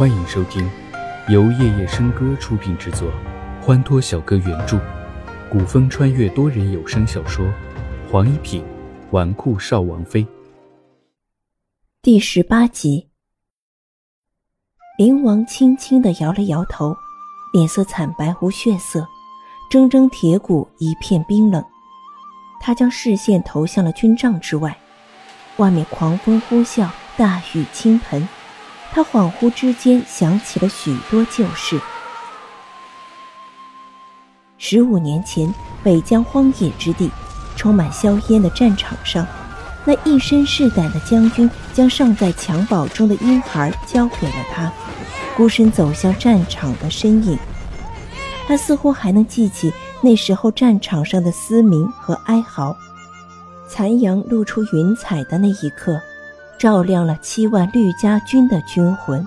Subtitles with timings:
[0.00, 0.66] 欢迎收听
[1.28, 3.12] 由夜夜笙歌出品制作，
[3.60, 4.80] 欢脱小哥原著，
[5.50, 7.44] 古风穿越多人有声小说
[8.10, 8.64] 《黄一品
[9.10, 10.24] 纨绔少王妃》
[12.00, 13.10] 第十八集。
[14.96, 16.96] 灵王轻轻的摇了摇头，
[17.52, 19.06] 脸色惨白无血色，
[19.70, 21.62] 铮铮铁骨一片冰冷。
[22.58, 24.74] 他将视线投向了军帐之外，
[25.58, 28.26] 外面狂风呼啸，大雨倾盆。
[28.92, 31.80] 他恍惚之间想起了许多旧事。
[34.58, 37.10] 十五年前，北疆荒野之地，
[37.56, 39.26] 充满硝烟的战场上，
[39.84, 44.70] 那一身是胆的将军将尚在襁褓中的婴孩交给了他，
[45.36, 47.38] 孤身走向战场的身影。
[48.46, 52.76] 他似乎还能记起那时候战场上的嘶鸣和哀嚎，
[53.68, 56.00] 残阳露出云彩的那一刻。
[56.60, 59.26] 照亮了七万绿家军的军魂，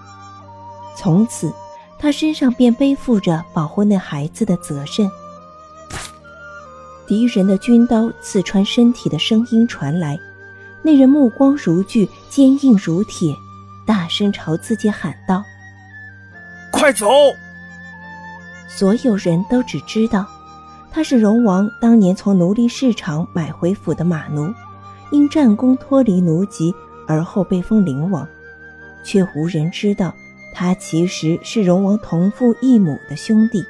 [0.96, 1.52] 从此
[1.98, 5.10] 他身上便背负着保护那孩子的责任。
[7.08, 10.16] 敌人的军刀刺穿身体的声音传来，
[10.84, 13.36] 那人目光如炬，坚硬如铁，
[13.84, 15.44] 大声朝自己喊道
[16.72, 17.08] ：“快走！”
[18.70, 20.24] 所有人都只知道，
[20.92, 24.54] 他是荣王当年从奴隶市场买回府的马奴，
[25.10, 26.72] 因战功脱离奴籍。
[27.08, 28.28] 而后被封灵王，
[29.04, 30.14] 却无人知道，
[30.54, 33.66] 他其实是荣王同父异母的兄弟。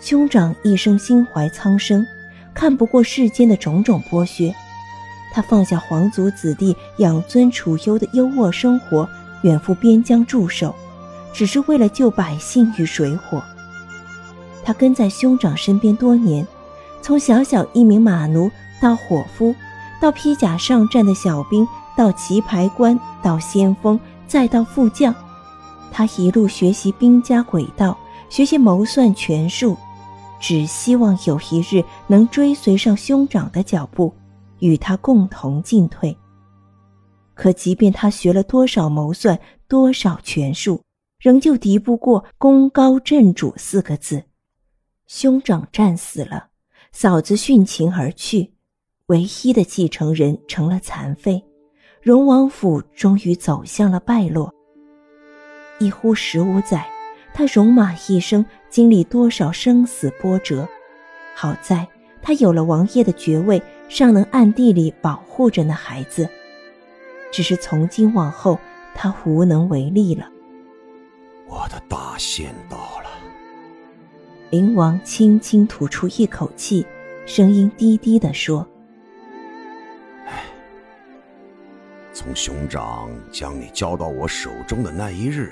[0.00, 2.06] 兄长一生心怀苍生，
[2.52, 4.52] 看不过世间的种种剥削，
[5.32, 9.08] 他放下皇族子弟养尊处优的优渥生活，
[9.42, 10.74] 远赴边疆驻守，
[11.32, 13.42] 只是为了救百姓于水火。
[14.64, 16.46] 他跟在兄长身边多年，
[17.00, 19.54] 从小小一名马奴到伙夫，
[20.00, 21.66] 到披甲上战的小兵。
[21.96, 25.14] 到棋牌官，到先锋，再到副将，
[25.90, 29.76] 他一路学习兵家诡道，学习谋算权术，
[30.40, 34.14] 只希望有一日能追随上兄长的脚步，
[34.60, 36.16] 与他共同进退。
[37.34, 39.38] 可即便他学了多少谋算，
[39.68, 40.82] 多少权术，
[41.18, 44.24] 仍旧敌不过“功高震主”四个字。
[45.06, 46.48] 兄长战死了，
[46.90, 48.54] 嫂子殉情而去，
[49.06, 51.44] 唯一的继承人成了残废。
[52.02, 54.52] 荣王府终于走向了败落。
[55.78, 56.84] 一呼十五载，
[57.32, 60.68] 他戎马一生，经历多少生死波折。
[61.36, 61.86] 好在
[62.20, 66.28] 他有了王爷的爵位，尚能暗地里保护着那孩子。
[67.30, 68.58] 只是从今往后，
[68.96, 70.28] 他无能为力了。
[71.46, 73.10] 我的大限到了。
[74.50, 76.84] 灵王轻轻吐出一口气，
[77.26, 78.66] 声音低低的说。
[82.14, 85.50] 从熊掌将你交到我手中的那一日，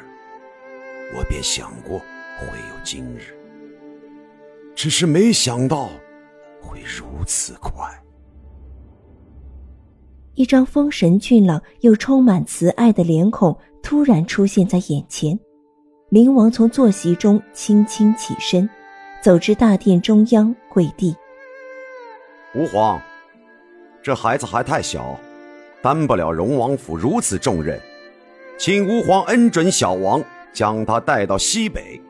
[1.17, 1.99] 我便想过
[2.39, 3.35] 会有今日，
[4.75, 5.89] 只是没想到
[6.61, 7.89] 会如此快。
[10.35, 15.39] 一张丰神俊朗又充满慈爱的脸孔突然出现在眼前，
[16.11, 18.69] 灵王从坐席中轻轻起身，
[19.23, 21.17] 走至大殿中央跪地。
[22.55, 23.01] 吾皇，
[24.03, 25.19] 这孩子还太小。
[25.83, 27.81] 担不了荣王府如此重任，
[28.59, 32.01] 请吾皇恩准小王将他带到西北，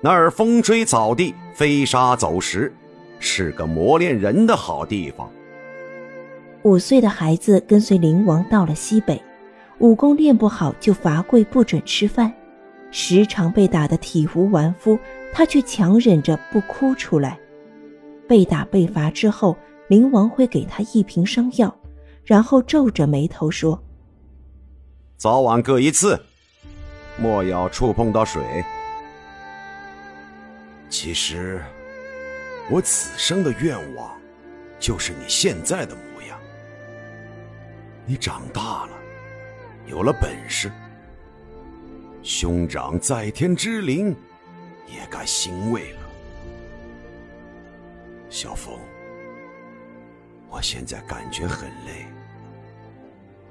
[0.00, 2.72] 那儿风吹草低，飞沙走石，
[3.18, 5.30] 是个磨练人的好地方。
[6.62, 9.20] 五岁的孩子跟随灵王到了西北，
[9.78, 12.32] 武功练不好就罚跪不准吃饭，
[12.90, 14.98] 时常被打得体无完肤，
[15.32, 17.38] 他却强忍着不哭出来。
[18.28, 19.56] 被打被罚之后，
[19.88, 21.74] 灵王会给他一瓶伤药。
[22.30, 23.82] 然后皱着眉头说
[25.18, 26.16] ：“早晚各一次，
[27.18, 28.64] 莫要触碰到水。
[30.88, 31.60] 其实，
[32.70, 34.16] 我此生的愿望，
[34.78, 36.38] 就是你现在的模样。
[38.06, 38.92] 你长大了，
[39.88, 40.70] 有了本事，
[42.22, 44.14] 兄长在天之灵
[44.86, 45.98] 也该欣慰了。
[48.28, 48.78] 小凤，
[50.48, 52.06] 我现在感觉很累。”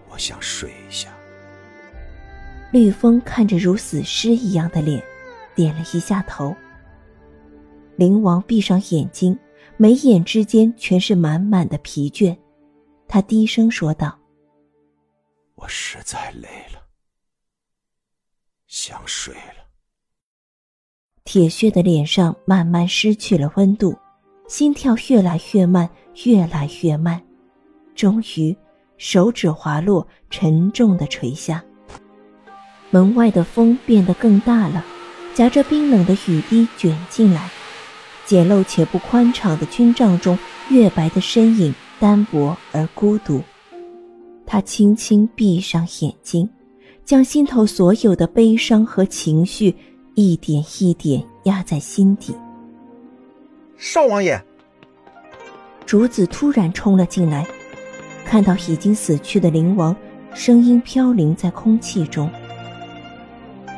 [0.09, 1.15] 我想睡一下。
[2.71, 5.03] 绿风看着如死尸一样的脸，
[5.55, 6.55] 点了一下头。
[7.95, 9.37] 灵王闭上眼睛，
[9.75, 12.37] 眉眼之间全是满满的疲倦。
[13.07, 14.17] 他低声说道
[15.55, 16.81] ：“我实在累了，
[18.67, 19.65] 想睡了。”
[21.25, 23.97] 铁血的脸上慢慢失去了温度，
[24.47, 25.89] 心跳越来越慢，
[26.25, 27.21] 越来越慢，
[27.95, 28.55] 终于。
[28.99, 31.63] 手指滑落，沉重的垂下。
[32.91, 34.85] 门外的风变得更大了，
[35.33, 37.49] 夹着冰冷的雨滴卷进来。
[38.25, 40.37] 简陋且不宽敞的军帐中，
[40.69, 43.41] 月白的身影单薄而孤独。
[44.45, 46.47] 他轻轻闭上眼睛，
[47.05, 49.73] 将心头所有的悲伤和情绪
[50.13, 52.35] 一点一点压在心底。
[53.77, 54.43] 少王爷，
[55.85, 57.47] 竹子突然冲了进来，
[58.29, 59.95] 看到已经死去的灵王，
[60.35, 62.29] 声音飘零在空气中。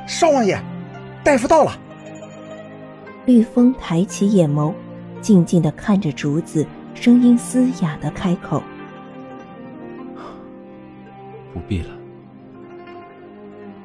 [0.06, 0.62] 少王爷，
[1.24, 1.72] 大夫到了。
[3.26, 4.74] 绿风抬起眼眸，
[5.22, 8.62] 静静的看着竹子，声音嘶哑的开口
[11.54, 11.96] ：“不必了。”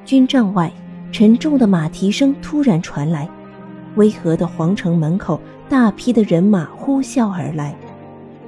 [0.04, 0.72] 军帐外，
[1.12, 3.28] 沉重的马蹄声突然传来，
[3.94, 7.72] 巍峨的皇城门口，大批的人马呼啸而来，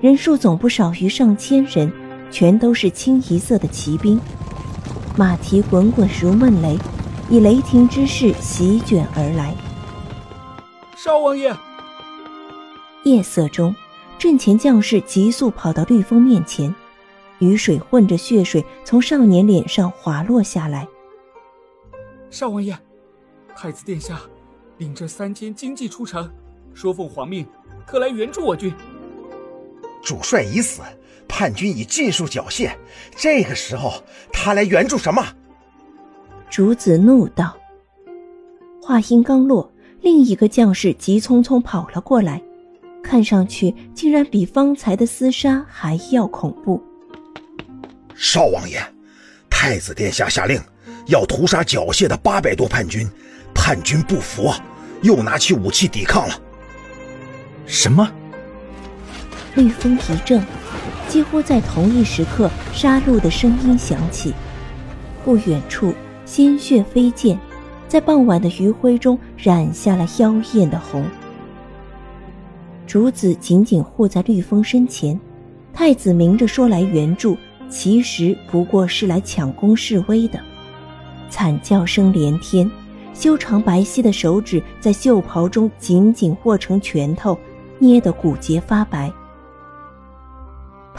[0.01, 1.89] 人数总不少于上千人，
[2.31, 4.21] 全都是清一色的骑兵，
[5.17, 6.79] 马蹄滚滚如闷雷。
[7.31, 9.55] 以雷霆之势席卷而来。
[10.97, 11.55] 少王爷！
[13.05, 13.75] 夜色中，
[14.19, 16.75] 阵前将士急速跑到绿风面前，
[17.39, 20.89] 雨水混着血水从少年脸上滑落下来。
[22.31, 22.79] 少王爷，
[23.55, 24.19] 太子殿下
[24.79, 26.31] 领着三千精骑出城，
[26.73, 27.47] 说奉皇命，
[27.87, 28.73] 特来援助我军。
[30.03, 30.81] 主帅已死，
[31.29, 32.73] 叛军已尽数缴械，
[33.15, 34.03] 这个时候
[34.33, 35.25] 他来援助什么？
[36.51, 37.57] 竹子怒道
[38.83, 39.71] ：“话音刚落，
[40.01, 42.43] 另一个将士急匆匆跑了过来，
[43.03, 46.83] 看上去竟然比方才的厮杀还要恐怖。”
[48.17, 48.83] 少王爷，
[49.51, 50.61] 太子殿下下令，
[51.07, 53.07] 要屠杀缴械的八百多叛军，
[53.55, 54.51] 叛军不服，
[55.03, 56.41] 又拿起武器抵抗了。
[57.67, 58.11] 什么？
[59.55, 60.43] 绿风一怔，
[61.09, 64.35] 几乎在同一时刻，杀戮的声音响起，
[65.25, 65.93] 不远处。
[66.25, 67.39] 鲜血飞溅，
[67.89, 71.03] 在傍晚的余晖中染下了妖艳的红。
[72.87, 75.19] 竹子紧紧护在绿风身前，
[75.73, 77.35] 太子明着说来援助，
[77.71, 80.39] 其实不过是来抢攻示威的。
[81.31, 82.71] 惨叫声连天，
[83.15, 87.39] 修长白皙的手指在袖袍中紧紧握成拳头，
[87.79, 89.11] 捏得骨节发白。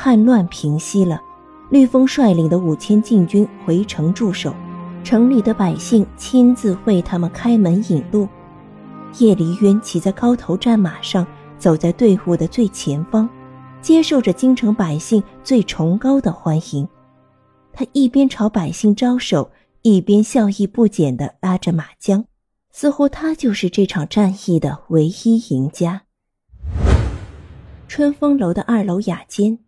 [0.01, 1.21] 叛乱平息了，
[1.69, 4.55] 绿风率领的五千禁军回城驻守。
[5.03, 8.25] 城里的百姓亲自为他们开门引路。
[9.17, 13.27] 叶离渊骑在高头战马上，走在队伍的最前方，
[13.81, 16.87] 接受着京城百姓最崇高的欢迎。
[17.73, 22.23] 他一边朝百姓招手，一边笑意不减地拉着马缰，
[22.71, 26.03] 似乎他就是这场战役的唯一赢家。
[27.89, 29.59] 春风楼的二楼雅间，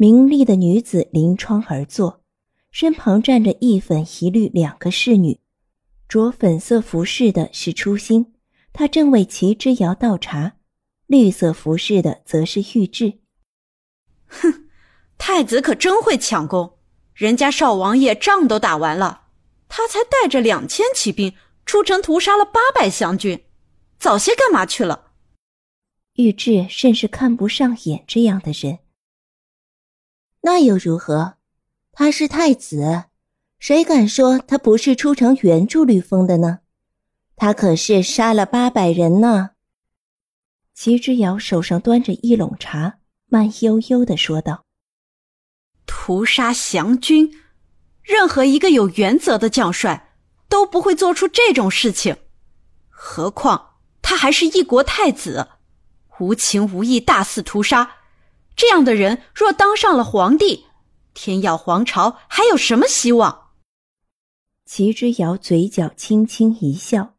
[0.00, 2.22] 明丽的女子临窗而坐。
[2.70, 5.40] 身旁站着一粉一绿两个侍女，
[6.08, 8.34] 着粉色服饰的是初心，
[8.72, 10.52] 她正为齐之遥倒茶；
[11.06, 13.18] 绿色服饰的则是玉质。
[14.28, 14.68] 哼，
[15.18, 16.78] 太子可真会抢功，
[17.14, 19.22] 人家少王爷仗都打完了，
[19.68, 21.34] 他才带着两千骑兵
[21.66, 23.42] 出城屠杀了八百湘军，
[23.98, 25.10] 早些干嘛去了？
[26.14, 28.78] 玉质甚是看不上眼这样的人。
[30.42, 31.34] 那又如何？
[31.92, 33.04] 他是太子，
[33.58, 36.60] 谁敢说他不是出城援助吕封的呢？
[37.34, 39.50] 他可是杀了八百人呢。
[40.74, 44.64] 齐之遥手上端着一笼茶，慢悠悠的说道
[45.86, 47.32] ：“屠杀降军，
[48.02, 50.14] 任何一个有原则的将帅
[50.48, 52.16] 都不会做出这种事情，
[52.88, 55.48] 何况他还是一国太子，
[56.20, 57.96] 无情无义大肆屠杀，
[58.58, 60.66] 这样的人若当上了皇帝。”
[61.14, 63.46] 天耀皇朝还有什么希望？
[64.66, 67.14] 齐之遥嘴角轻轻一笑，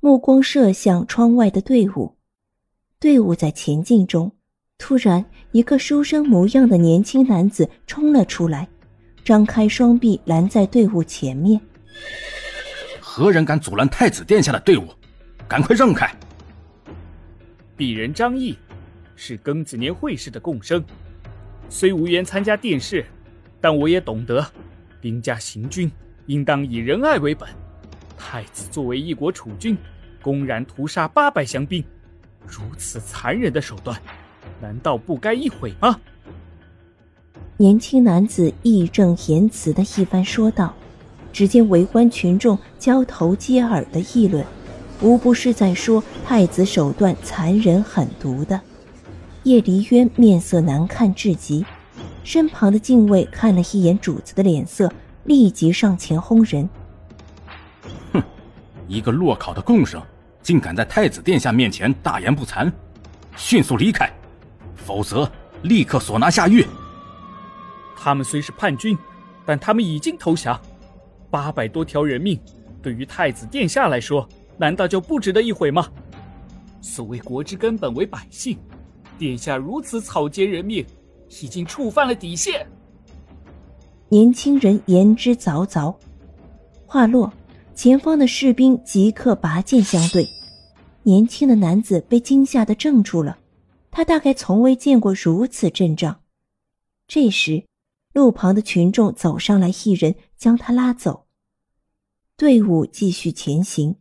[0.00, 2.16] 目光射向窗外的队伍。
[2.98, 4.32] 队伍在前进中，
[4.78, 8.66] 突然，一个书生模样的年轻男子冲了出来，
[9.22, 11.60] 张开双臂拦在队伍前面。
[12.98, 14.88] 何人敢阻拦太子殿下的队伍？
[15.46, 16.10] 赶快让开！
[17.76, 18.56] 鄙人张毅，
[19.16, 20.84] 是庚子年会试的贡生，
[21.68, 23.04] 虽无缘参加殿试。
[23.60, 24.46] 但我也懂得，
[25.00, 25.90] 兵家行军
[26.26, 27.48] 应当以仁爱为本。
[28.16, 29.76] 太子作为一国储君，
[30.22, 31.82] 公然屠杀八百降兵，
[32.46, 34.00] 如此残忍的手段，
[34.60, 35.98] 难道不该一毁吗？
[37.56, 40.74] 年轻男子义正言辞的一番说道。
[41.32, 44.42] 只见围观群众交头接耳的议论，
[45.02, 48.58] 无不是在说太子手段残忍狠毒的。
[49.46, 51.64] 叶离渊面色难看至极。
[52.24, 56.68] 身旁的禁卫看了一眼主子的脸色，立即上前轰人。
[58.12, 58.20] 哼
[58.88, 60.02] 一个落考的贡生，
[60.42, 62.72] 竟敢在太子殿下面前大言不惭，
[63.36, 64.12] 迅速离开，
[64.74, 65.30] 否则
[65.62, 66.66] 立刻索拿下狱。
[67.96, 68.98] 他们虽是叛军，
[69.44, 70.60] 但他们已经投降。
[71.30, 72.36] 八百多条人命，
[72.82, 75.86] 对于太子殿下来说，难道就不值得一毁吗？
[76.80, 78.58] 所谓国之根本为百姓，
[79.18, 80.84] 殿下如此草菅人命，
[81.42, 82.66] 已经触犯了底线。
[84.08, 85.94] 年轻人言之凿凿。
[86.86, 87.32] 话落，
[87.74, 90.26] 前方的士兵即刻拔剑相对。
[91.02, 93.38] 年轻的男子被惊吓的怔住了，
[93.90, 96.20] 他大概从未见过如此阵仗。
[97.08, 97.64] 这时，
[98.12, 101.26] 路旁的群众走上来，一人将他拉走。
[102.36, 103.96] 队伍继续前行。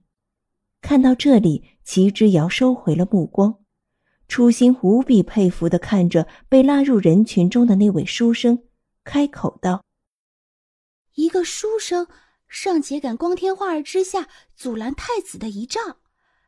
[0.82, 3.56] 看到这里，齐之遥收回了目光，
[4.28, 8.64] 初心无比佩服的看着被拉入人群中的那位书生，
[9.04, 9.84] 开口道
[11.16, 12.08] ：“一个书生
[12.48, 15.98] 尚且敢光天化日之下阻拦太子的仪仗，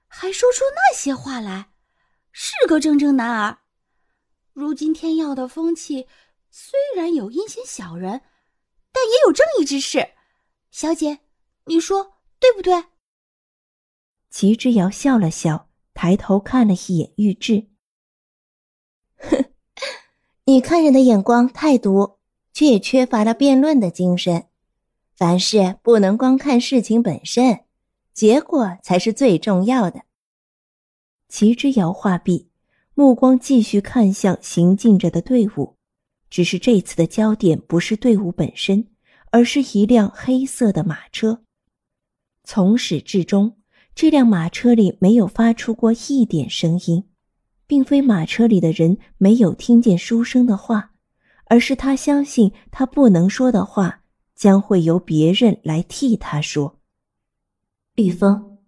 [0.08, 1.70] 还说出那些话来，
[2.32, 3.60] 是个铮铮男儿。
[4.54, 6.08] 如今天耀的风气。”
[6.50, 8.22] 虽然有阴险小人，
[8.92, 10.14] 但也有正义之士。
[10.72, 11.20] 小姐，
[11.66, 12.86] 你说对不对？
[14.32, 15.67] 齐之遥笑了笑，
[15.98, 17.66] 抬头看了一眼玉质。
[19.18, 19.46] 哼，
[20.46, 22.20] 你看人的眼光太毒，
[22.54, 24.46] 却也缺乏了辩论的精神。
[25.16, 27.62] 凡事不能光看事情本身，
[28.14, 30.04] 结果才是最重要的。
[31.30, 32.52] 齐之遥话毕，
[32.94, 35.78] 目光继续看向行进着的队伍。
[36.30, 38.88] 只是这次的焦点不是队伍本身，
[39.32, 41.44] 而是一辆黑色的马车。
[42.44, 43.57] 从始至终，
[43.98, 47.06] 这辆马车里没有发出过一点声音，
[47.66, 50.92] 并非马车里的人没有听见书生的话，
[51.48, 54.02] 而是他相信他不能说的话
[54.36, 56.78] 将会由别人来替他说。
[57.96, 58.60] 绿风，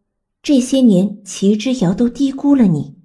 [0.41, 2.97] 这些年齐之遥都低估了你。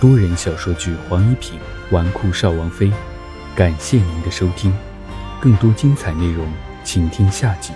[0.00, 1.58] 多人小说剧《黄一品
[1.90, 2.86] 纨绔少王妃》，
[3.56, 4.72] 感谢您的收听，
[5.40, 6.46] 更多精彩内容，
[6.84, 7.72] 请听下集。